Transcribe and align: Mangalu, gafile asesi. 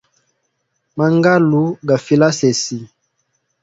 Mangalu, 1.01 1.63
gafile 1.87 2.25
asesi. 2.31 2.77